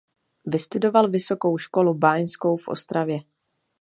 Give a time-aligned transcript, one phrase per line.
[0.45, 3.19] Vystudoval Vysokou školu báňskou v Ostravě.